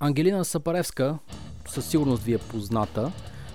Ангелина 0.00 0.44
Сапаревска, 0.44 1.18
със 1.68 1.86
сигурност 1.86 2.22
ви 2.22 2.34
е 2.34 2.38
позната, 2.38 3.12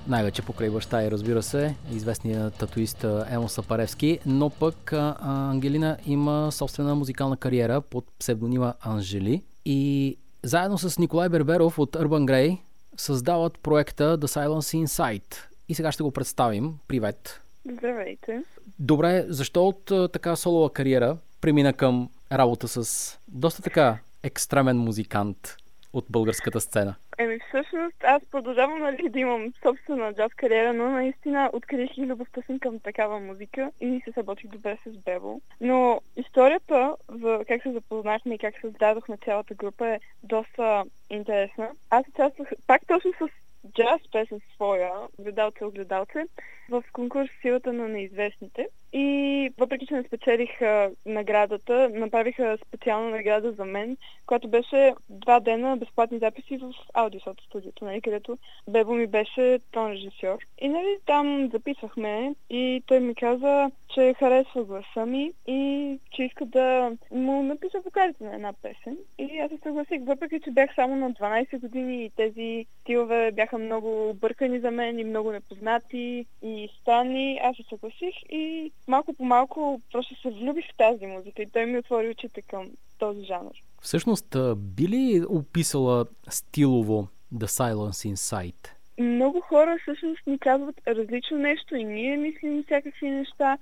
най-вече 0.08 0.42
покрай 0.42 0.70
баща 0.70 1.04
и 1.04 1.12
разбира 1.12 1.44
се, 1.44 1.76
известният 1.92 2.54
татуист 2.56 3.06
Емо 3.30 3.50
Сапаревски, 3.50 4.20
но 4.26 4.50
пък 4.50 4.94
Ангелина 4.94 5.98
има 6.06 6.52
собствена 6.52 6.96
музикална 6.96 7.38
кариера 7.38 7.82
под 7.82 8.06
псевдонима 8.20 8.74
Анжели 8.82 9.44
и 9.66 10.18
заедно 10.44 10.78
с 10.78 11.00
Николай 11.00 11.30
Берберов 11.30 11.80
от 11.80 11.92
Urban 11.96 12.26
Grey 12.26 12.58
създават 12.98 13.60
проекта 13.60 14.18
The 14.18 14.26
Silence 14.26 14.86
Inside. 14.86 15.36
И 15.70 15.76
сега 15.76 15.92
ще 15.92 16.04
го 16.04 16.12
представим. 16.12 16.74
Привет! 16.88 17.42
Здравейте! 17.72 18.44
Добре, 18.80 19.26
защо 19.28 19.68
от 19.68 20.12
така 20.12 20.36
солова 20.36 20.74
кариера 20.74 21.18
премина 21.42 21.74
към 21.74 22.10
работа 22.32 22.68
с 22.68 23.18
доста 23.28 23.62
така 23.62 23.98
екстремен 24.24 24.78
музикант 24.78 25.58
от 25.94 26.06
българската 26.10 26.62
сцена? 26.62 26.96
Еми 27.18 27.40
всъщност 27.48 28.04
аз 28.04 28.22
продължавам 28.32 28.80
нали, 28.80 29.10
да 29.10 29.20
имам 29.20 29.54
собствена 29.64 30.14
джаз 30.14 30.34
кариера, 30.34 30.74
но 30.74 30.90
наистина 30.90 31.50
открих 31.54 31.98
и 31.98 32.06
любовта 32.06 32.42
си 32.42 32.60
към 32.60 32.80
такава 32.80 33.20
музика 33.20 33.72
и 33.82 34.02
се 34.06 34.12
съботих 34.12 34.50
добре 34.50 34.78
с 34.86 34.98
Бебо. 34.98 35.42
Но 35.62 36.02
историята 36.16 36.96
за 37.10 37.40
как 37.48 37.62
се 37.62 37.72
запознахме 37.72 38.36
и 38.36 38.38
как 38.38 38.54
създадохме 38.62 39.18
цялата 39.26 39.54
група 39.54 39.88
е 39.88 40.00
доста 40.24 40.84
интересна. 41.10 41.70
Аз 41.90 42.08
участвах 42.08 42.50
пак 42.68 42.82
точно 42.88 43.12
с 43.14 43.28
джаз 43.74 44.02
песен 44.12 44.40
своя, 44.56 44.92
гледалце, 45.20 45.66
огледалце, 45.66 46.24
в 46.70 46.84
конкурс 46.94 47.30
Силата 47.42 47.74
на 47.74 47.88
неизвестните. 47.88 48.68
И 48.94 49.50
въпреки, 49.58 49.86
че 49.86 49.94
не 49.94 50.04
спечелих 50.04 50.62
а, 50.62 50.92
наградата, 51.06 51.90
направиха 51.94 52.58
специална 52.68 53.10
награда 53.10 53.52
за 53.52 53.66
мен, 53.66 53.98
която 54.26 54.48
беше 54.48 54.94
два 55.10 55.40
дена 55.40 55.78
безплатни 55.78 56.20
записи 56.20 56.58
в 56.58 56.74
аудиосото 56.94 57.44
студиото, 57.44 57.86
нали, 57.86 58.02
където 58.02 58.38
Бебо 58.70 58.94
ми 58.94 59.08
беше 59.08 59.60
тон 59.72 59.92
режисьор. 59.92 60.38
И 60.62 60.70
нали, 60.70 60.98
там 61.06 61.50
записвахме 61.54 62.36
и 62.50 62.84
той 62.88 63.00
ми 63.00 63.16
каза, 63.16 63.72
че 63.94 64.14
харесва 64.20 64.64
гласа 64.64 65.06
ми 65.06 65.34
и 65.48 66.00
че 66.12 66.24
иска 66.24 66.46
да 66.46 66.92
му 67.12 67.44
напиша 67.44 67.82
вокалите 67.86 68.24
на 68.24 68.36
една 68.36 68.54
песен. 68.54 68.98
И 69.18 69.40
аз 69.40 69.52
се 69.52 69.58
съгласих, 69.64 70.02
въпреки, 70.02 70.40
че 70.44 70.52
бях 70.52 70.76
само 70.76 70.96
на 70.96 71.12
12 71.12 71.60
години 71.60 72.06
и 72.06 72.10
тези 72.10 72.66
стилове 72.82 73.32
бяха 73.32 73.58
много 73.58 74.14
бъркани 74.14 74.60
за 74.60 74.72
мен 74.72 75.00
и 75.00 75.04
много 75.04 75.32
непознати 75.32 76.26
и 76.42 76.70
странни, 76.82 77.40
аз 77.44 77.56
се 77.56 77.64
съгласих 77.70 78.16
и 78.30 78.72
малко 78.90 79.14
по 79.14 79.26
малко 79.26 79.82
просто 79.92 80.16
се 80.22 80.30
влюбих 80.30 80.66
в 80.66 80.78
тази 80.78 81.06
музика 81.06 81.42
и 81.42 81.50
той 81.50 81.66
ми 81.66 81.78
отвори 81.78 82.10
очите 82.10 82.42
към 82.42 82.70
този 82.98 83.26
жанр. 83.26 83.52
Всъщност, 83.82 84.36
би 84.58 84.88
ли 84.88 85.26
описала 85.30 86.06
стилово 86.30 87.08
The 87.34 87.46
Silence 87.46 88.14
Inside? 88.14 88.70
Много 89.00 89.42
хора 89.42 89.78
всъщност 89.82 90.28
ни 90.28 90.40
казват 90.40 90.76
различно 90.88 91.38
нещо 91.38 91.76
и 91.76 91.84
ние 91.84 92.18
мислим 92.18 92.64
всякакви 92.64 93.10
неща, 93.10 93.58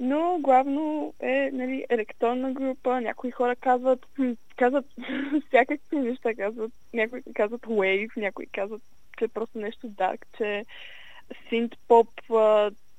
но 0.00 0.38
главно 0.40 1.14
е 1.20 1.50
нали, 1.52 1.84
електронна 1.88 2.52
група. 2.52 3.00
Някои 3.00 3.30
хора 3.30 3.56
казват, 3.56 4.06
казват 4.56 4.86
всякакви 5.48 5.96
неща, 5.96 6.34
казват, 6.34 6.72
някои 6.92 7.22
казват 7.34 7.60
wave, 7.60 8.10
някои 8.16 8.46
казват, 8.46 8.82
че 9.18 9.24
е 9.24 9.28
просто 9.28 9.58
нещо 9.58 9.88
дарк, 9.88 10.26
че 10.36 10.64
синт 11.48 11.72
поп, 11.88 12.08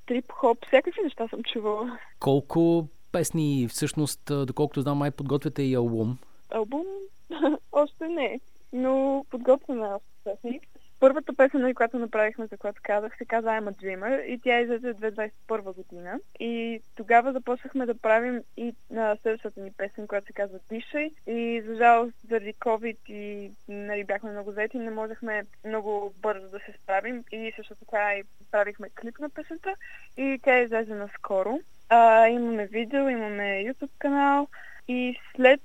трип-хоп, 0.08 0.66
всякакви 0.68 1.02
неща 1.04 1.28
съм 1.28 1.44
чувала. 1.44 2.00
Колко 2.20 2.88
песни 3.12 3.68
всъщност, 3.70 4.22
доколкото 4.48 4.82
знам, 4.82 4.98
май 4.98 5.12
подготвяте 5.12 5.64
и 5.64 5.76
албум? 5.76 6.18
Албум? 6.50 6.86
още 7.72 8.08
не, 8.08 8.40
но 8.74 9.26
подготвяме 9.30 9.88
още 9.88 10.08
песни. 10.24 10.60
Първата 11.04 11.34
песен, 11.34 11.62
нали, 11.62 11.74
която 11.74 12.00
направихме, 12.00 12.48
за 12.48 12.58
която 12.58 12.82
казах, 12.84 13.18
се 13.18 13.26
каза 13.26 13.48
I'm 13.48 13.70
a 13.70 13.84
Dreamer 13.84 14.22
и 14.22 14.40
тя 14.40 14.60
излезе 14.60 14.94
2021 14.94 15.76
година. 15.76 16.20
И 16.40 16.82
тогава 16.96 17.34
започнахме 17.34 17.86
да 17.86 17.96
правим 17.96 18.42
и 18.58 18.74
на 18.90 19.18
следващата 19.22 19.62
ни 19.62 19.72
песен, 19.72 20.08
която 20.08 20.28
се 20.28 20.34
казва 20.34 20.60
Дишай. 20.70 21.12
И 21.28 21.64
за 21.66 21.76
жалост, 21.76 22.14
заради 22.30 22.54
COVID 22.54 22.98
и 23.08 23.52
нали, 23.68 24.04
бяхме 24.04 24.32
много 24.32 24.52
заети, 24.52 24.80
не 24.80 24.90
можехме 24.90 25.44
много 25.66 26.14
бързо 26.22 26.50
да 26.50 26.60
се 26.60 26.74
справим. 26.84 27.24
И 27.32 27.54
също 27.56 27.76
така 27.76 28.14
и 28.14 28.24
правихме 28.52 28.90
клип 28.90 29.20
на 29.20 29.30
песента. 29.30 29.76
И 30.18 30.40
тя 30.44 30.60
излезе 30.60 30.94
наскоро. 30.94 31.60
А, 31.90 32.28
имаме 32.28 32.66
видео, 32.66 33.10
имаме 33.10 33.44
YouTube 33.44 33.98
канал. 34.00 34.48
И 34.88 35.20
след 35.36 35.62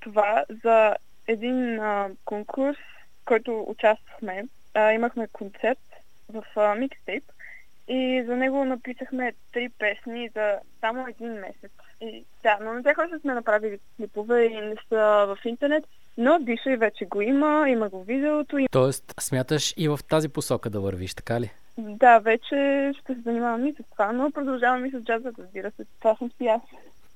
това 0.00 0.44
за 0.64 0.96
един 1.26 1.80
а, 1.80 2.10
конкурс, 2.24 2.78
който 3.24 3.64
участвахме, 3.68 4.44
а, 4.74 4.92
имахме 4.92 5.28
концерт 5.32 5.78
в 6.28 6.44
микстейп 6.78 7.24
и 7.88 8.24
за 8.26 8.36
него 8.36 8.64
написахме 8.64 9.32
три 9.52 9.68
песни 9.78 10.30
за 10.34 10.58
само 10.80 11.06
един 11.08 11.32
месец. 11.32 11.72
И 12.00 12.24
да, 12.42 12.58
но 12.62 12.72
не 12.72 12.82
тях 12.82 12.98
още 12.98 13.18
сме 13.18 13.34
направили 13.34 13.78
клипове 13.96 14.44
и 14.44 14.60
не 14.60 14.74
са 14.88 15.26
в 15.28 15.38
интернет, 15.44 15.84
но 16.18 16.38
Дишай 16.38 16.76
вече 16.76 17.04
го 17.04 17.20
има, 17.20 17.66
има 17.68 17.88
го 17.88 18.04
видеото. 18.04 18.58
И... 18.58 18.66
Тоест, 18.70 19.14
смяташ 19.20 19.74
и 19.76 19.88
в 19.88 19.98
тази 20.08 20.28
посока 20.28 20.70
да 20.70 20.80
вървиш, 20.80 21.14
така 21.14 21.40
ли? 21.40 21.52
Да, 21.78 22.18
вече 22.18 22.92
ще 23.00 23.14
се 23.14 23.20
занимавам 23.20 23.66
и 23.66 23.72
с 23.72 23.76
това, 23.92 24.12
но 24.12 24.30
продължавам 24.30 24.86
и 24.86 24.90
с 24.90 25.00
джаза, 25.00 25.32
разбира 25.38 25.70
се. 25.70 25.84
Това 25.98 26.16
съм 26.16 26.30
си 26.38 26.46
аз. 26.46 26.62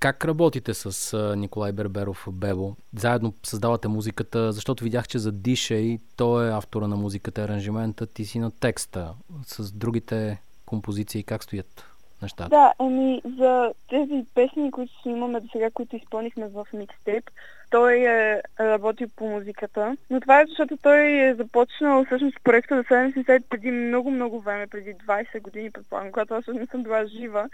Как 0.01 0.25
работите 0.25 0.75
с 0.75 1.19
Николай 1.37 1.73
Берберов 1.73 2.29
Бебо? 2.33 2.77
Заедно 2.97 3.35
създавате 3.43 3.89
музиката, 3.89 4.53
защото 4.53 4.85
видях, 4.85 5.09
че 5.09 5.19
за 5.19 5.33
Диша 5.33 5.75
и 5.75 6.01
той 6.17 6.49
е 6.49 6.53
автора 6.53 6.87
на 6.87 6.97
музиката, 6.97 7.43
аранжимента, 7.43 8.07
ти 8.07 8.25
си 8.25 8.39
на 8.39 8.51
текста. 8.51 9.15
С 9.47 9.73
другите 9.73 10.43
композиции 10.67 11.23
как 11.23 11.45
стоят 11.45 11.85
нещата? 12.23 12.49
Да, 12.49 12.73
ами 12.79 13.23
за 13.39 13.73
тези 13.89 14.25
песни, 14.35 14.71
които 14.71 15.03
снимаме 15.03 15.41
до 15.41 15.49
сега, 15.53 15.71
които 15.71 15.97
изпълнихме 15.97 16.49
в 16.49 16.67
микстейп, 16.73 17.31
той 17.71 17.95
е 17.95 18.43
работил 18.61 19.09
по 19.17 19.29
музиката. 19.29 19.97
Но 20.11 20.21
това 20.21 20.41
е 20.41 20.47
защото 20.49 20.77
той 20.77 21.01
е 21.01 21.35
започнал 21.35 22.05
всъщност 22.05 22.37
проекта 22.45 22.77
за 22.77 22.83
70 22.83 23.43
преди 23.49 23.71
много-много 23.71 24.41
време, 24.41 24.67
преди 24.67 24.95
20 24.95 25.41
години, 25.41 25.71
предполагам, 25.71 26.13
когато 26.13 26.35
аз 26.35 26.47
не 26.47 26.67
съм 26.67 26.83
била 26.83 27.07
жива. 27.07 27.49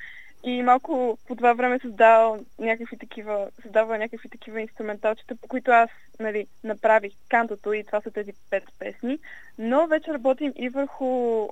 И 0.44 0.62
малко 0.62 1.19
по 1.26 1.36
това 1.36 1.53
време 1.53 1.78
създава 1.78 2.38
някакви 2.58 2.98
такива, 2.98 3.50
създава 3.62 3.98
някакви 3.98 4.28
такива 4.28 4.60
инструменталчета, 4.60 5.36
по 5.36 5.48
които 5.48 5.70
аз 5.70 5.91
нали, 6.20 6.47
направих 6.64 7.12
кантото 7.28 7.72
и 7.72 7.84
това 7.84 8.00
са 8.00 8.10
тези 8.10 8.32
пет 8.50 8.64
песни. 8.78 9.19
Но 9.58 9.86
вече 9.86 10.12
работим 10.12 10.52
и 10.56 10.69
върху 10.69 11.04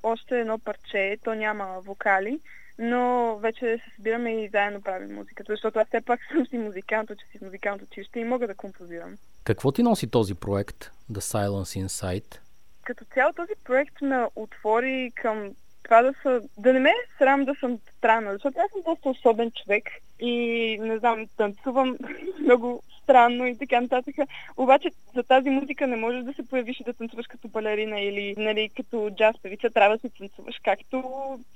още 0.02 0.40
едно 0.40 0.58
парче, 0.58 1.18
то 1.24 1.34
няма 1.34 1.80
вокали, 1.84 2.40
но 2.78 3.36
вече 3.36 3.60
се 3.60 3.92
събираме 3.96 4.30
и 4.30 4.48
заедно 4.48 4.82
правим 4.82 5.14
музиката, 5.14 5.52
защото 5.52 5.78
аз 5.78 5.88
все 5.88 6.00
пак 6.00 6.20
съм 6.32 6.46
си 6.46 6.58
музикант, 6.58 7.08
че 7.08 7.26
си 7.32 7.38
в 7.38 7.42
музикалното 7.42 7.84
училище 7.84 8.20
и 8.20 8.24
мога 8.24 8.46
да 8.46 8.54
композирам. 8.54 9.16
Какво 9.44 9.72
ти 9.72 9.82
носи 9.82 10.10
този 10.10 10.34
проект, 10.34 10.90
The 11.12 11.20
Silence 11.20 11.86
Inside? 11.86 12.38
Като 12.84 13.04
цяло 13.14 13.32
този 13.32 13.52
проект 13.64 14.00
ме 14.00 14.26
отвори 14.36 15.12
към 15.14 15.54
това 15.90 16.02
да 16.02 16.14
са, 16.22 16.40
да 16.58 16.72
не 16.72 16.80
ме 16.80 16.90
е 16.90 17.18
срам 17.18 17.44
да 17.44 17.54
съм 17.60 17.78
странна, 17.98 18.32
защото 18.32 18.58
аз 18.58 18.70
съм 18.70 18.80
доста 18.86 19.08
особен 19.08 19.50
човек 19.50 19.84
и 20.20 20.78
не 20.80 20.98
знам, 20.98 21.26
танцувам 21.36 21.96
много 22.40 22.82
странно 23.02 23.46
и 23.46 23.58
така 23.58 23.80
нататък. 23.80 24.14
Обаче 24.56 24.90
за 25.14 25.22
тази 25.22 25.50
музика 25.50 25.86
не 25.86 25.96
можеш 25.96 26.24
да 26.24 26.32
се 26.32 26.48
появиш 26.48 26.80
и 26.80 26.84
да 26.84 26.92
танцуваш 26.92 27.26
като 27.26 27.48
балерина 27.48 28.00
или 28.00 28.34
нали, 28.38 28.70
като 28.76 29.10
джаз 29.16 29.36
певица, 29.42 29.70
трябва 29.70 29.96
да 29.96 30.00
се 30.00 30.18
танцуваш 30.18 30.60
както, 30.64 31.04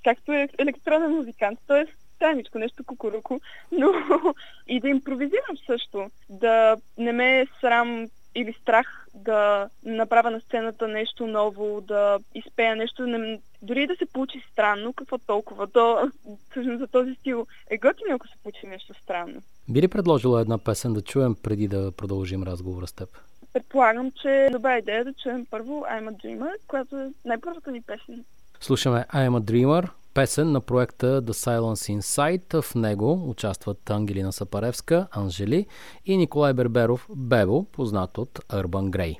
както 0.04 0.32
е 0.32 0.48
електронен 0.58 1.10
музикант. 1.10 1.58
Тоест, 1.66 1.92
страничко, 2.16 2.58
нещо 2.58 2.84
кукуруко, 2.84 3.40
но 3.72 3.92
и 4.66 4.80
да 4.80 4.88
импровизирам 4.88 5.56
също. 5.66 6.10
Да 6.28 6.76
не 6.98 7.12
ме 7.12 7.40
е 7.40 7.46
срам 7.60 8.06
или 8.34 8.52
страх 8.52 9.06
да 9.14 9.68
направя 9.84 10.30
на 10.30 10.40
сцената 10.40 10.88
нещо 10.88 11.26
ново, 11.26 11.80
да 11.80 12.18
изпея 12.34 12.76
нещо, 12.76 13.06
не, 13.06 13.40
дори 13.62 13.86
да 13.86 13.96
се 13.96 14.06
получи 14.06 14.46
странно, 14.52 14.92
какво 14.92 15.18
толкова, 15.18 15.66
то 15.66 16.10
всъщност 16.50 16.78
за 16.78 16.86
този 16.86 17.14
стил 17.14 17.46
е 17.70 17.78
готино, 17.78 18.14
ако 18.14 18.28
се 18.28 18.34
получи 18.42 18.66
нещо 18.66 18.94
странно. 19.02 19.42
Би 19.68 19.82
ли 19.82 19.88
предложила 19.88 20.40
една 20.40 20.58
песен 20.58 20.92
да 20.92 21.02
чуем 21.02 21.34
преди 21.42 21.68
да 21.68 21.92
продължим 21.92 22.42
разговора 22.42 22.86
с 22.86 22.92
теб? 22.92 23.08
Предполагам, 23.52 24.10
че 24.22 24.28
е 24.28 24.50
добра 24.50 24.78
идея 24.78 25.04
да 25.04 25.12
чуем 25.12 25.46
първо 25.50 25.72
I'm 25.72 26.10
a 26.10 26.24
Dreamer, 26.24 26.52
която 26.68 26.96
е 26.96 27.10
най-първата 27.24 27.70
ни 27.70 27.82
песен. 27.82 28.24
Слушаме 28.60 29.04
I'm 29.14 29.30
a 29.30 29.40
Dreamer, 29.40 29.88
песен 30.14 30.52
на 30.52 30.60
проекта 30.60 31.22
The 31.22 31.32
Silence 31.32 31.98
Inside. 31.98 32.62
В 32.62 32.74
него 32.74 33.28
участват 33.28 33.90
Ангелина 33.90 34.32
Сапаревска, 34.32 35.08
Анжели 35.10 35.66
и 36.04 36.16
Николай 36.16 36.52
Берберов, 36.52 37.06
Бебо, 37.08 37.64
познат 37.64 38.18
от 38.18 38.38
Urban 38.48 38.90
Grey. 38.90 39.16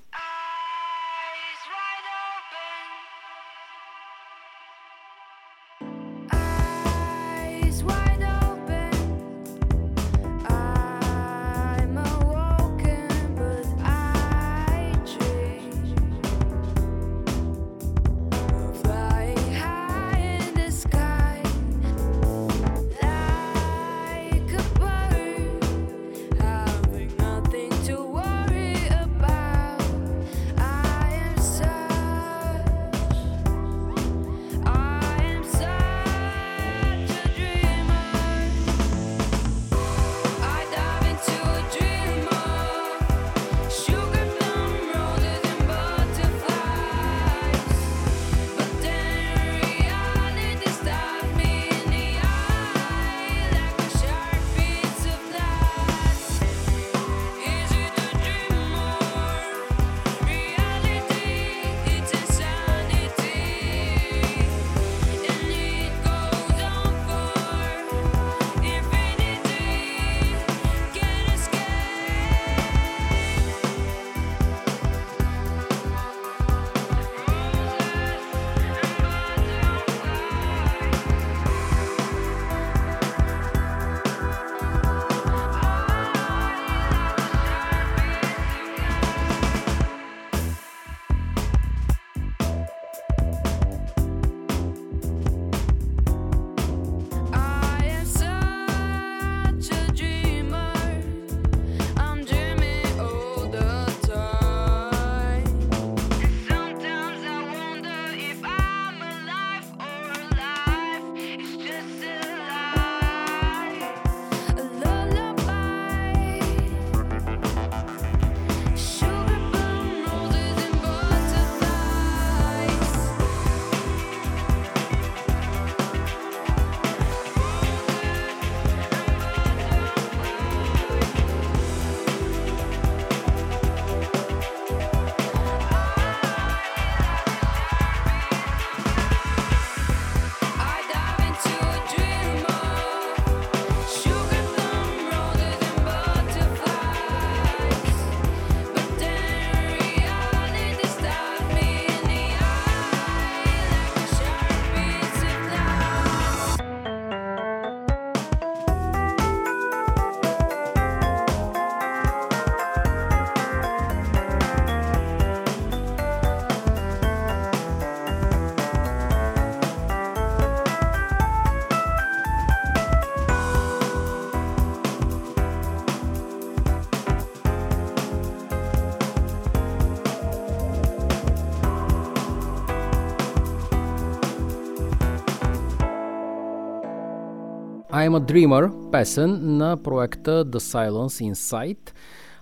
I'm 188.04 188.14
a 188.14 188.20
Dreamer, 188.20 188.90
песен 188.90 189.56
на 189.56 189.82
проекта 189.82 190.44
The 190.44 190.58
Silence 190.58 191.32
Inside. 191.32 191.94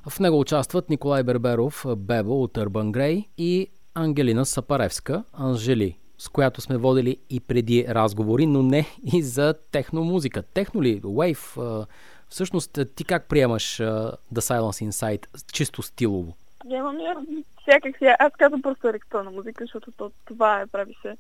В 0.09 0.21
него 0.21 0.41
участват 0.41 0.91
Николай 0.91 1.23
Берберов, 1.23 1.85
Бебо 1.97 2.43
от 2.43 2.55
Urban 2.55 2.93
Grey 2.93 3.27
и 3.39 3.69
Ангелина 3.95 4.47
Сапаревска, 4.47 5.25
Анжели, 5.33 5.99
с 6.19 6.29
която 6.29 6.61
сме 6.61 6.77
водили 6.77 7.17
и 7.31 7.41
преди 7.41 7.87
разговори, 7.89 8.47
но 8.47 8.63
не 8.63 8.87
и 9.15 9.23
за 9.23 9.55
техномузика. 9.73 10.43
Техно 10.43 10.83
ли? 10.83 11.01
Wave? 11.03 11.87
Всъщност, 12.29 12.79
ти 12.97 13.05
как 13.05 13.29
приемаш 13.29 13.77
The 14.35 14.39
Silence 14.39 14.91
Inside 14.91 15.53
чисто 15.53 15.83
стилово? 15.83 16.35
Приемам 16.59 17.01
я 17.01 17.17
всякак 17.63 17.97
Аз 18.19 18.33
казвам 18.39 18.63
просто 18.63 18.89
електронна 18.89 19.31
музика, 19.31 19.65
защото 19.65 20.13
това 20.25 20.61
е, 20.61 20.67
прави 20.67 20.95
се 21.03 21.17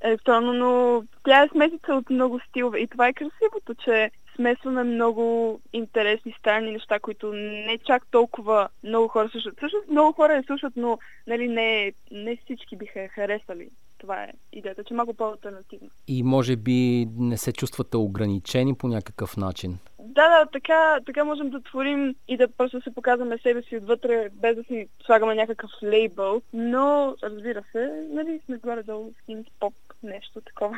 електронно, 0.00 0.52
но 0.52 1.02
тя 1.24 1.44
е 1.44 1.48
смесица 1.48 1.94
от 1.94 2.10
много 2.10 2.40
стилове. 2.48 2.78
И 2.78 2.86
това 2.86 3.08
е 3.08 3.12
красивото, 3.12 3.74
че 3.84 4.10
смесваме 4.36 4.84
много 4.84 5.60
интересни, 5.72 6.34
странни 6.38 6.72
неща, 6.72 6.98
които 6.98 7.32
не 7.32 7.78
чак 7.86 8.06
толкова 8.10 8.68
много 8.84 9.08
хора 9.08 9.28
слушат. 9.28 9.54
Всъщност 9.56 9.88
много 9.90 10.12
хора 10.12 10.32
я 10.32 10.42
слушат, 10.42 10.72
но 10.76 10.98
нали, 11.26 11.48
не, 11.48 11.92
не 12.10 12.36
всички 12.36 12.76
биха 12.76 13.08
харесали. 13.08 13.68
Това 13.98 14.22
е 14.24 14.32
идеята, 14.52 14.84
че 14.84 14.94
малко 14.94 15.14
по-алтернативно. 15.14 15.88
И 16.08 16.22
може 16.22 16.56
би 16.56 17.06
не 17.18 17.36
се 17.36 17.52
чувствате 17.52 17.96
ограничени 17.96 18.74
по 18.74 18.88
някакъв 18.88 19.36
начин? 19.36 19.78
Да, 20.06 20.28
да, 20.28 20.46
така, 20.52 21.00
така 21.06 21.24
можем 21.24 21.50
да 21.50 21.60
творим 21.60 22.14
и 22.28 22.36
да 22.36 22.48
просто 22.48 22.80
се 22.80 22.94
показваме 22.94 23.38
себе 23.38 23.62
си 23.62 23.76
отвътре, 23.76 24.28
без 24.32 24.56
да 24.56 24.64
си 24.64 24.88
слагаме 25.06 25.34
някакъв 25.34 25.70
лейбъл. 25.82 26.42
Но, 26.52 27.16
разбира 27.22 27.64
се, 27.72 28.06
нали, 28.10 28.40
сме 28.44 28.56
горе-долу 28.56 29.12
с 29.28 29.50
поп 29.60 29.74
нещо 30.02 30.40
такова. 30.40 30.76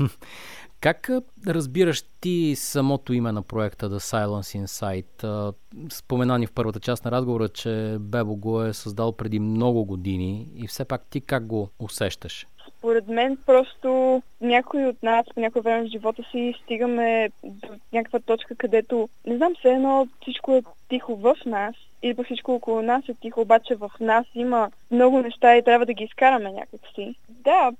Как 0.80 1.10
разбираш 1.46 2.02
ти 2.20 2.54
самото 2.56 3.12
име 3.12 3.32
на 3.32 3.42
проекта 3.42 3.90
The 3.90 3.98
Silence 3.98 4.64
Inside? 4.64 5.54
Спомена 5.92 6.38
ни 6.38 6.46
в 6.46 6.52
първата 6.52 6.80
част 6.80 7.04
на 7.04 7.10
разговора, 7.10 7.48
че 7.48 7.96
Бебо 8.00 8.36
го 8.36 8.62
е 8.62 8.72
създал 8.72 9.12
преди 9.12 9.40
много 9.40 9.84
години 9.84 10.48
и 10.54 10.66
все 10.66 10.84
пак 10.84 11.06
ти 11.10 11.20
как 11.20 11.46
го 11.46 11.70
усещаш? 11.78 12.46
Според 12.80 13.08
мен 13.08 13.38
просто 13.46 14.22
някой 14.40 14.86
от 14.86 15.02
нас 15.02 15.26
по 15.34 15.40
някое 15.40 15.62
време 15.62 15.88
в 15.88 15.90
живота 15.90 16.22
си 16.30 16.54
стигаме 16.62 17.30
до 17.44 17.68
някаква 17.92 18.20
точка, 18.20 18.54
където 18.54 19.08
не 19.26 19.36
знам, 19.36 19.54
все 19.58 19.68
едно 19.68 20.08
всичко 20.22 20.54
е 20.54 20.62
тихо 20.88 21.16
в 21.16 21.36
нас 21.46 21.74
и 22.02 22.14
по 22.14 22.22
всичко 22.24 22.54
около 22.54 22.82
нас 22.82 23.08
е 23.08 23.14
тихо, 23.14 23.40
обаче 23.40 23.74
в 23.74 23.90
нас 24.00 24.26
има 24.34 24.70
много 24.90 25.22
неща 25.22 25.56
и 25.56 25.64
трябва 25.64 25.86
да 25.86 25.92
ги 25.92 26.04
изкараме 26.04 26.52
някакси. 26.52 27.14
Да, 27.28 27.72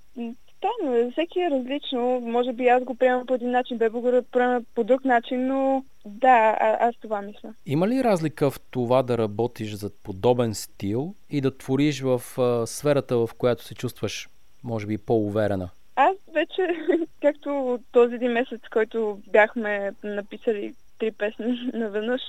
странно 0.57 0.95
е. 0.95 1.11
Всеки 1.13 1.41
е 1.41 1.51
различно. 1.51 2.21
Може 2.21 2.53
би 2.53 2.67
аз 2.67 2.85
го 2.85 2.95
приемам 2.95 3.27
по 3.27 3.35
един 3.35 3.51
начин, 3.51 3.79
Бебо 3.79 4.01
го 4.01 4.23
приема 4.33 4.63
по 4.75 4.85
друг 4.85 5.05
начин, 5.05 5.47
но 5.47 5.85
да, 6.07 6.57
а, 6.61 6.89
аз 6.89 6.95
това 7.03 7.23
мисля. 7.23 7.55
Има 7.67 7.89
ли 7.89 8.05
разлика 8.05 8.51
в 8.51 8.61
това 8.71 9.03
да 9.03 9.19
работиш 9.19 9.73
за 9.75 9.91
подобен 10.03 10.55
стил 10.55 11.15
и 11.31 11.41
да 11.41 11.57
твориш 11.57 12.03
в 12.03 12.21
а, 12.39 12.67
сферата, 12.67 13.17
в 13.17 13.31
която 13.39 13.65
се 13.65 13.75
чувстваш, 13.75 14.29
може 14.65 14.87
би, 14.87 14.99
по-уверена? 14.99 15.71
Аз 15.97 16.17
вече, 16.35 16.69
както 17.23 17.79
този 17.93 18.15
един 18.15 18.33
месец, 18.33 18.61
който 18.73 19.21
бяхме 19.27 19.93
написали 20.05 20.75
три 20.99 21.11
песни 21.11 21.71
наведнъж, 21.75 22.23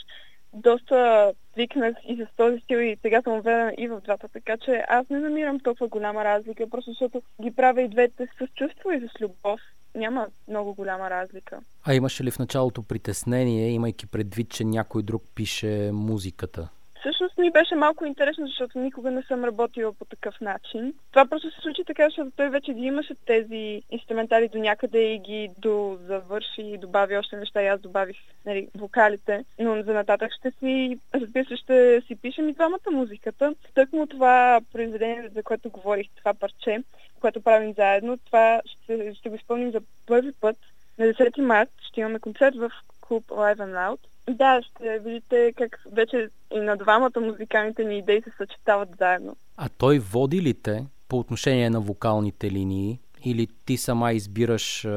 доста 0.54 1.32
свикнах 1.54 1.96
и 2.08 2.16
с 2.16 2.28
този 2.38 2.60
стил 2.60 2.78
и 2.78 2.98
сега 3.02 3.22
съм 3.22 3.34
уверена 3.34 3.74
и 3.78 3.88
в 3.88 4.02
двата, 4.02 4.28
така 4.28 4.58
че 4.58 4.84
аз 4.88 5.10
не 5.10 5.20
намирам 5.20 5.60
толкова 5.60 5.88
голяма 5.88 6.24
разлика, 6.24 6.70
просто 6.70 6.92
защото 6.92 7.22
ги 7.42 7.52
правя 7.52 7.82
и 7.82 7.88
двете 7.88 8.28
с 8.38 8.48
чувство 8.56 8.92
и 8.92 9.00
с 9.00 9.22
любов. 9.22 9.60
Няма 9.96 10.28
много 10.48 10.74
голяма 10.74 11.10
разлика. 11.10 11.60
А 11.84 11.94
имаше 11.94 12.24
ли 12.24 12.32
в 12.32 12.40
началото 12.40 12.84
притеснение, 12.84 13.70
имайки 13.70 14.08
предвид, 14.08 14.50
че 14.50 14.64
някой 14.64 15.04
друг 15.04 15.24
пише 15.36 15.92
музиката? 15.94 16.70
Всъщност 17.02 17.38
ми 17.38 17.52
беше 17.52 17.76
малко 17.76 18.06
интересно, 18.06 18.48
защото 18.48 18.80
никога 18.80 19.12
не 19.12 19.24
съм 19.24 19.46
работила 19.46 19.94
по 19.94 20.06
такъв 20.06 20.42
начин. 20.42 20.94
Това 21.12 21.26
просто 21.26 21.52
се 21.52 21.62
случи 21.62 21.84
така, 21.88 22.06
защото 22.06 22.32
той 22.36 22.50
вече 22.50 22.74
ги 22.74 22.82
имаше 22.82 23.16
тези 23.26 23.82
инструментали 23.92 24.48
до 24.48 24.58
някъде 24.58 25.14
и 25.14 25.20
ги 25.20 25.50
дозавърши 25.58 26.62
и 26.62 26.78
добави 26.78 27.18
още 27.18 27.38
неща 27.38 27.64
и 27.64 27.68
аз 27.68 27.80
добавих 27.80 28.18
нали, 28.46 28.68
вокалите. 28.78 29.46
Но 29.60 29.84
за 29.84 29.94
нататък 29.94 30.32
ще 30.40 30.52
си, 30.52 31.00
разбира 31.16 31.46
се, 31.46 31.56
ще 31.56 32.02
си 32.08 32.16
пишем 32.16 32.50
и 32.50 32.54
двамата 32.54 32.92
музиката. 32.92 33.56
Тъкмо 33.74 34.08
това 34.08 34.62
произведение, 34.74 35.30
за 35.36 35.44
което 35.44 35.70
говорих, 35.70 36.08
това 36.16 36.34
парче, 36.34 36.84
което 37.20 37.42
правим 37.42 37.74
заедно, 37.74 38.18
това 38.18 38.62
ще, 38.66 39.14
ще 39.16 39.30
го 39.30 39.36
изпълним 39.36 39.72
за 39.72 39.82
първи 40.08 40.32
път. 40.32 40.58
На 40.98 41.06
10 41.06 41.42
март 41.42 41.70
ще 41.90 42.00
имаме 42.00 42.20
концерт 42.20 42.56
в 42.56 42.72
клуб 43.02 43.28
Live 43.28 43.58
and 43.58 43.74
Loud 43.74 44.11
да, 44.30 44.62
ще 44.62 45.00
видите 45.00 45.54
как 45.58 45.80
вече 45.92 46.30
и 46.54 46.60
на 46.60 46.78
двамата 46.78 47.20
музикалните 47.22 47.84
ни 47.84 47.98
идеи 47.98 48.22
се 48.22 48.32
съчетават 48.38 48.90
заедно. 49.00 49.36
А 49.58 49.70
той 49.70 50.00
води 50.00 50.42
ли 50.42 50.54
те 50.54 50.86
по 51.08 51.20
отношение 51.20 51.70
на 51.70 51.82
вокалните 51.82 52.52
линии 52.52 53.00
или 53.26 53.48
ти 53.66 53.78
сама 53.78 54.14
избираш 54.14 54.88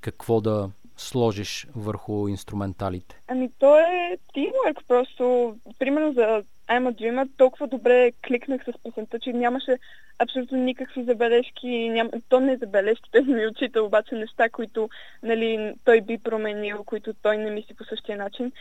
какво 0.00 0.40
да 0.40 0.70
сложиш 0.96 1.66
върху 1.76 2.28
инструменталите? 2.28 3.22
Ами 3.28 3.50
то 3.58 3.78
е 3.78 4.18
тимворк 4.34 4.78
просто. 4.88 5.54
Примерно 5.78 6.12
за 6.12 6.42
I'm 6.68 6.86
a 6.86 6.92
Dreamer 6.92 7.28
толкова 7.36 7.66
добре 7.66 8.12
кликнах 8.26 8.64
с 8.64 8.72
песента, 8.82 9.18
че 9.20 9.32
нямаше 9.32 9.78
абсолютно 10.18 10.58
никакви 10.58 11.04
забележки. 11.04 11.88
Ням... 11.88 12.10
То 12.28 12.40
не 12.40 12.56
забележки, 12.56 13.10
той 13.12 13.22
ми 13.22 13.46
учите 13.46 13.80
обаче 13.80 14.14
неща, 14.14 14.48
които 14.48 14.88
нали, 15.22 15.74
той 15.84 16.00
би 16.00 16.18
променил, 16.18 16.84
които 16.84 17.14
той 17.14 17.36
не 17.36 17.50
мисли 17.50 17.74
по 17.74 17.84
същия 17.84 18.18
начин. 18.18 18.52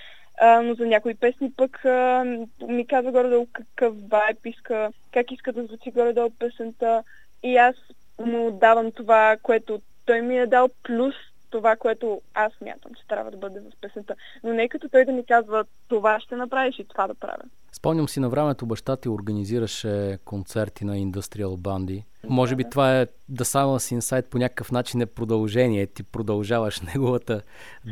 А, 0.42 0.62
но 0.62 0.74
за 0.74 0.86
някои 0.86 1.16
песни 1.16 1.52
пък 1.52 1.86
а, 1.86 2.26
ми 2.68 2.88
казва 2.88 3.12
горе-долу 3.12 3.48
какъв 3.54 3.96
вайб 4.10 4.46
иска, 4.46 4.92
как 5.12 5.32
иска 5.32 5.54
да 5.54 5.66
звучи 5.66 5.92
горе-долу 5.92 6.30
песента. 6.40 7.04
И 7.44 7.58
аз 7.58 7.76
му 8.20 8.52
давам 8.52 8.92
това, 8.92 9.38
което 9.44 9.82
той 10.06 10.22
ми 10.22 10.38
е 10.38 10.48
дал, 10.48 10.70
плюс 10.84 11.16
това, 11.50 11.76
което 11.76 12.22
аз 12.34 12.54
мятам, 12.62 12.92
че 12.94 13.08
трябва 13.08 13.32
да 13.32 13.38
бъде 13.38 13.60
в 13.60 13.82
песента. 13.82 14.16
Но 14.44 14.54
не 14.54 14.70
като 14.70 14.90
той 14.90 15.06
да 15.06 15.12
ми 15.12 15.26
казва 15.26 15.66
това 15.88 16.20
ще 16.20 16.36
направиш 16.36 16.80
и 16.80 16.88
това 16.88 17.08
да 17.08 17.14
правя. 17.14 17.44
Спомням 17.76 18.10
си 18.10 18.20
на 18.20 18.30
времето 18.30 18.66
баща 18.66 18.98
ти 18.98 19.10
организираше 19.10 20.18
концерти 20.26 20.86
на 20.86 20.96
Industrial 20.96 21.58
Bandy. 21.58 22.04
Може 22.30 22.56
би 22.56 22.70
това 22.72 23.00
е 23.00 23.08
да 23.30 23.46
Silence 23.46 24.00
Inside 24.00 24.30
по 24.30 24.38
някакъв 24.38 24.72
начин 24.72 25.02
е 25.02 25.06
продължение. 25.06 25.88
Ти 25.88 26.04
продължаваш 26.04 26.82
неговата 26.96 27.42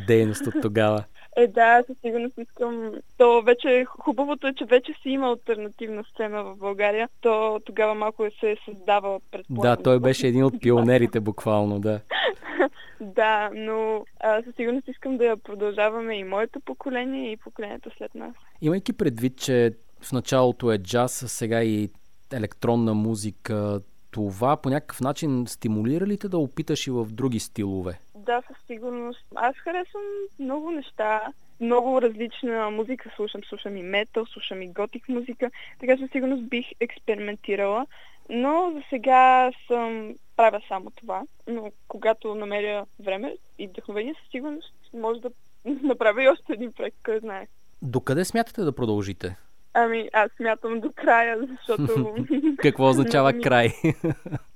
дейност 0.07 0.47
от 0.47 0.53
тогава. 0.61 1.03
Е, 1.37 1.47
да, 1.47 1.83
със 1.87 1.97
сигурност 2.01 2.33
искам. 2.37 2.91
То 3.17 3.41
вече, 3.41 3.85
хубавото 3.87 4.47
е, 4.47 4.53
че 4.53 4.65
вече 4.65 4.93
си 5.01 5.09
има 5.09 5.27
альтернативна 5.27 6.03
сцена 6.13 6.43
в 6.43 6.55
България. 6.55 7.09
То 7.21 7.59
тогава 7.65 7.95
малко 7.95 8.25
е 8.25 8.31
се 8.39 8.51
е 8.51 8.55
създава 8.65 9.19
пред 9.31 9.45
Да, 9.49 9.75
той 9.75 9.99
беше 9.99 10.27
един 10.27 10.43
от 10.43 10.61
пионерите 10.61 11.19
буквално, 11.19 11.79
да. 11.79 11.99
да, 13.01 13.49
но 13.53 14.05
а, 14.19 14.43
със 14.43 14.55
сигурност 14.55 14.87
искам 14.87 15.17
да 15.17 15.37
продължаваме 15.37 16.15
и 16.15 16.23
моето 16.23 16.59
поколение 16.59 17.31
и 17.31 17.37
поколението 17.37 17.91
след 17.97 18.15
нас. 18.15 18.33
Имайки 18.61 18.93
предвид, 18.93 19.37
че 19.37 19.71
в 20.01 20.11
началото 20.11 20.71
е 20.71 20.77
джаз, 20.77 21.23
сега 21.27 21.63
и 21.63 21.89
електронна 22.33 22.93
музика, 22.93 23.81
това 24.11 24.57
по 24.57 24.69
някакъв 24.69 25.01
начин 25.01 25.47
стимулира 25.47 26.05
ли 26.05 26.17
те 26.17 26.29
да 26.29 26.37
опиташ 26.37 26.87
и 26.87 26.91
в 26.91 27.05
други 27.05 27.39
стилове? 27.39 27.99
Да, 28.15 28.41
със 28.47 28.57
сигурност. 28.67 29.25
Аз 29.35 29.55
харесвам 29.55 30.03
много 30.39 30.71
неща. 30.71 31.21
Много 31.59 32.01
различна 32.01 32.69
музика 32.69 33.11
слушам. 33.15 33.41
Слушам 33.49 33.77
и 33.77 33.83
метал, 33.83 34.25
слушам 34.25 34.61
и 34.61 34.67
готик 34.67 35.09
музика. 35.09 35.51
Така 35.79 35.97
със 35.97 36.11
сигурност 36.11 36.49
бих 36.49 36.65
експериментирала. 36.79 37.85
Но 38.29 38.71
за 38.75 38.81
сега 38.89 39.51
съм 39.67 40.15
правя 40.35 40.61
само 40.67 40.91
това. 40.91 41.23
Но 41.47 41.71
когато 41.87 42.35
намеря 42.35 42.85
време 42.99 43.35
и 43.59 43.67
вдъхновение, 43.67 44.13
със 44.21 44.31
сигурност 44.31 44.73
може 44.93 45.21
да 45.21 45.29
направя 45.65 46.23
и 46.23 46.29
още 46.29 46.53
един 46.53 46.71
проект, 46.73 46.97
кой 47.05 47.19
знае. 47.19 47.47
Докъде 47.81 48.25
смятате 48.25 48.61
да 48.61 48.75
продължите? 48.75 49.35
Ами, 49.73 50.09
аз 50.13 50.31
смятам 50.37 50.79
до 50.79 50.91
края, 50.95 51.37
защото... 51.47 52.15
Какво 52.57 52.89
означава 52.89 53.39
край? 53.43 53.69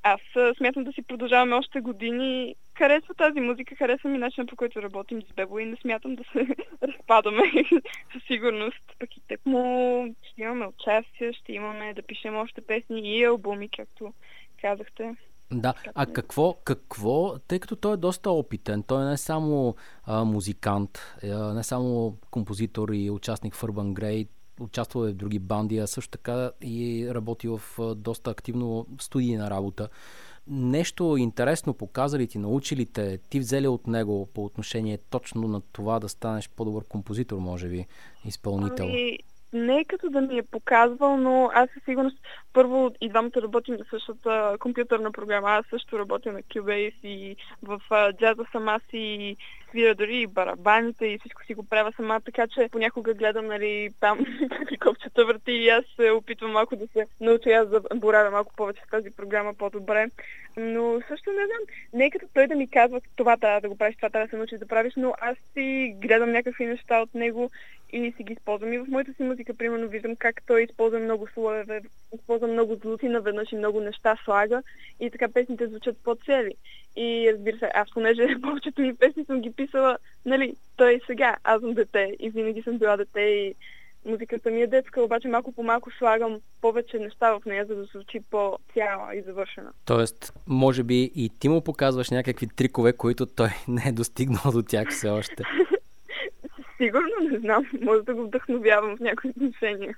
аз 0.03 0.21
смятам 0.57 0.83
да 0.83 0.91
си 0.91 1.01
продължаваме 1.01 1.55
още 1.55 1.79
години. 1.79 2.55
Харесва 2.77 3.13
тази 3.13 3.39
музика, 3.39 3.75
харесва 3.75 4.09
ми 4.09 4.17
начина 4.17 4.45
по 4.45 4.55
който 4.55 4.81
работим 4.81 5.21
с 5.21 5.33
Бебо 5.33 5.59
и 5.59 5.65
не 5.65 5.77
смятам 5.81 6.15
да 6.15 6.23
се 6.23 6.47
разпадаме 6.87 7.43
със 8.13 8.23
сигурност. 8.27 8.83
Пък 8.99 9.17
и 9.17 9.21
тък 9.27 9.45
му 9.45 10.15
ще 10.31 10.41
имаме 10.41 10.67
участие, 10.67 11.33
ще 11.33 11.53
имаме 11.53 11.93
да 11.93 12.01
пишем 12.01 12.35
още 12.35 12.61
песни 12.61 13.17
и 13.17 13.25
албуми, 13.25 13.69
както 13.77 14.13
казахте. 14.61 15.15
Да, 15.51 15.73
а 15.95 16.05
какво, 16.05 16.53
какво, 16.53 17.39
тъй 17.39 17.59
като 17.59 17.75
той 17.75 17.93
е 17.93 17.97
доста 17.97 18.31
опитен, 18.31 18.83
той 18.83 19.05
не 19.05 19.13
е 19.13 19.17
само 19.17 19.75
а, 20.05 20.23
музикант, 20.23 20.99
а, 21.23 21.53
не 21.53 21.59
е 21.59 21.63
само 21.63 22.17
композитор 22.31 22.89
и 22.89 23.09
участник 23.09 23.55
в 23.55 23.61
Urban 23.61 23.93
Grey, 23.93 24.27
участвал 24.59 25.05
е 25.05 25.11
в 25.11 25.15
други 25.15 25.39
банди, 25.39 25.77
а 25.77 25.87
също 25.87 26.11
така 26.11 26.51
и 26.61 27.07
работи 27.11 27.47
в 27.47 27.61
доста 27.95 28.31
активно 28.31 28.87
студийна 28.99 29.49
работа. 29.49 29.89
Нещо 30.47 31.17
интересно 31.17 31.73
показали 31.73 32.27
ти, 32.27 32.37
научили 32.37 32.85
те, 32.85 33.17
ти 33.17 33.39
взели 33.39 33.67
от 33.67 33.87
него 33.87 34.29
по 34.33 34.45
отношение 34.45 34.97
точно 35.09 35.47
на 35.47 35.61
това 35.61 35.99
да 35.99 36.09
станеш 36.09 36.49
по-добър 36.49 36.83
композитор, 36.89 37.37
може 37.37 37.67
би, 37.67 37.85
изпълнител? 38.25 38.85
Ами, 38.85 39.17
не 39.53 39.77
е 39.77 39.85
като 39.85 40.09
да 40.09 40.21
ми 40.21 40.37
е 40.37 40.43
показвал, 40.43 41.17
но 41.17 41.49
аз 41.53 41.69
със 41.73 41.83
сигурност 41.83 42.17
първо 42.53 42.91
и 43.01 43.09
двамата 43.09 43.41
работим 43.41 43.75
на 43.75 43.85
същата 43.89 44.57
компютърна 44.59 45.11
програма. 45.11 45.49
Аз 45.49 45.65
също 45.69 45.99
работя 45.99 46.31
на 46.31 46.41
Cubase 46.41 47.03
и 47.03 47.35
в 47.63 47.81
джаза 48.19 48.43
сама 48.51 48.79
си 48.89 49.37
свира 49.75 49.95
дори 49.95 50.17
и 50.21 50.27
барабаните 50.27 51.05
и 51.05 51.19
всичко 51.19 51.45
си 51.45 51.53
го 51.53 51.63
правя 51.63 51.91
сама, 51.95 52.21
така 52.25 52.47
че 52.47 52.69
понякога 52.71 53.13
гледам, 53.13 53.45
нали, 53.45 53.89
там 53.99 54.19
какви 54.57 54.77
копчета 54.77 55.25
върти 55.25 55.51
и 55.51 55.69
аз 55.69 55.85
се 55.95 56.11
опитвам 56.11 56.51
малко 56.51 56.75
да 56.75 56.87
се 56.87 57.05
науча 57.21 57.49
аз 57.49 57.69
да 57.69 57.81
боравя 57.95 58.31
малко 58.31 58.53
повече 58.55 58.81
с 58.87 58.89
тази 58.89 59.11
програма 59.11 59.53
по-добре. 59.53 60.09
Но 60.57 61.01
също 61.07 61.29
не 61.29 61.45
знам, 61.45 61.63
не 61.93 62.05
е 62.05 62.09
като 62.09 62.25
той 62.33 62.47
да 62.47 62.55
ми 62.55 62.67
казва 62.67 63.01
това 63.15 63.37
трябва 63.37 63.61
да 63.61 63.69
го 63.69 63.77
правиш, 63.77 63.95
това 63.95 64.09
трябва 64.09 64.27
да 64.27 64.29
се 64.29 64.37
научиш 64.37 64.59
да 64.59 64.67
правиш, 64.67 64.93
но 64.97 65.13
аз 65.21 65.37
си 65.53 65.95
гледам 66.01 66.31
някакви 66.31 66.65
неща 66.65 67.01
от 67.01 67.13
него 67.13 67.51
и 67.93 68.13
си 68.17 68.23
ги 68.23 68.33
използвам. 68.33 68.73
И 68.73 68.77
в 68.77 68.87
моята 68.87 69.13
си 69.13 69.23
музика, 69.23 69.53
примерно, 69.53 69.87
виждам 69.87 70.15
как 70.15 70.41
той 70.47 70.63
използва 70.63 70.99
много 70.99 71.27
слоеве, 71.33 71.81
използва 72.15 72.47
много 72.47 72.75
звуци 72.75 73.07
наведнъж 73.07 73.51
и 73.51 73.55
много 73.55 73.81
неща 73.81 74.15
слага 74.23 74.63
и 74.99 75.11
така 75.11 75.27
песните 75.33 75.67
звучат 75.67 75.97
по-цели. 76.03 76.51
И 76.95 77.31
разбира 77.33 77.57
се, 77.57 77.71
аз 77.73 77.91
понеже 77.93 78.27
повечето 78.41 78.81
ми 78.81 78.95
песни 78.95 79.25
съм 79.25 79.41
ги 79.41 79.51
писала, 79.51 79.64
нали, 80.25 80.55
той 80.75 80.93
е 80.93 80.99
сега, 81.07 81.35
аз 81.43 81.61
съм 81.61 81.73
дете 81.73 82.15
и 82.19 82.29
винаги 82.29 82.61
съм 82.61 82.77
била 82.77 82.97
дете 82.97 83.19
и 83.19 83.55
музиката 84.05 84.51
ми 84.51 84.61
е 84.61 84.67
детска, 84.67 85.01
обаче 85.01 85.27
малко 85.27 85.51
по 85.51 85.63
малко 85.63 85.91
слагам 85.91 86.39
повече 86.61 86.99
неща 86.99 87.33
в 87.33 87.45
нея, 87.45 87.65
за 87.65 87.75
да 87.75 87.83
звучи 87.83 88.19
по-цяла 88.31 89.15
и 89.15 89.21
завършена. 89.21 89.71
Тоест, 89.85 90.33
може 90.47 90.83
би 90.83 91.11
и 91.15 91.29
ти 91.39 91.49
му 91.49 91.63
показваш 91.63 92.09
някакви 92.09 92.47
трикове, 92.47 92.93
които 92.93 93.25
той 93.25 93.49
не 93.67 93.83
е 93.87 93.91
достигнал 93.91 94.51
до 94.53 94.63
тях 94.63 94.89
все 94.89 95.09
още. 95.09 95.43
Сигурно 96.77 97.31
не 97.31 97.39
знам. 97.39 97.65
Може 97.81 98.01
да 98.01 98.15
го 98.15 98.23
вдъхновявам 98.23 98.97
в 98.97 98.99
някои 98.99 99.29
отношения. 99.29 99.97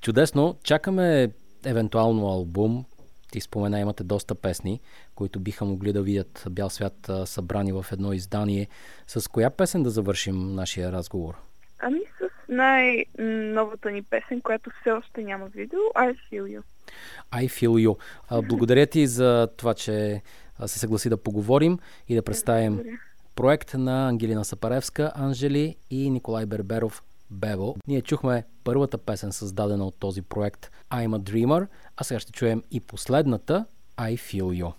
Чудесно. 0.00 0.56
Чакаме 0.64 1.28
евентуално 1.66 2.26
албум. 2.26 2.84
Ти 3.34 3.40
спомена, 3.40 3.80
имате 3.80 4.04
доста 4.04 4.34
песни, 4.34 4.80
които 5.14 5.40
биха 5.40 5.64
могли 5.64 5.92
да 5.92 6.02
видят 6.02 6.44
бял 6.50 6.70
свят 6.70 7.10
събрани 7.24 7.72
в 7.72 7.86
едно 7.92 8.12
издание. 8.12 8.68
С 9.06 9.30
коя 9.30 9.50
песен 9.50 9.82
да 9.82 9.90
завършим 9.90 10.54
нашия 10.54 10.92
разговор? 10.92 11.34
Ами 11.78 12.00
с 12.18 12.28
най-новата 12.48 13.90
ни 13.90 14.02
песен, 14.02 14.40
която 14.40 14.70
все 14.80 14.90
още 14.90 15.22
няма 15.22 15.46
видео, 15.46 15.78
I 15.78 16.16
Feel 16.32 16.58
You. 16.58 16.62
I 17.32 17.48
Feel 17.48 17.88
You. 17.88 17.98
Благодаря 18.48 18.86
ти 18.86 19.06
за 19.06 19.48
това, 19.56 19.74
че 19.74 20.22
се 20.66 20.78
съгласи 20.78 21.08
да 21.08 21.16
поговорим 21.16 21.78
и 22.08 22.14
да 22.14 22.22
представим 22.22 22.72
Благодаря 22.74 22.98
проект 23.36 23.74
на 23.74 24.08
Ангелина 24.08 24.44
Сапаревска, 24.44 25.12
Анжели 25.14 25.76
и 25.90 26.10
Николай 26.10 26.46
Берберов 26.46 27.02
Бево. 27.30 27.76
Ние 27.86 28.02
чухме 28.02 28.44
първата 28.64 28.98
песен, 28.98 29.32
създадена 29.32 29.86
от 29.86 29.96
този 29.98 30.22
проект 30.22 30.70
I'm 30.90 31.18
a 31.18 31.18
Dreamer, 31.18 31.66
а 31.96 32.04
сега 32.04 32.20
ще 32.20 32.32
чуем 32.32 32.62
и 32.70 32.80
последната 32.80 33.66
I 33.96 34.16
Feel 34.16 34.62
You. 34.62 34.72